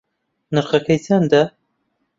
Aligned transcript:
نرخەکەی 0.53 0.99
چەندە 1.05 1.43